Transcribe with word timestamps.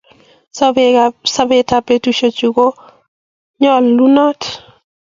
sobeetab 1.33 1.83
betusiek 1.89 2.35
kongulote 3.61 4.51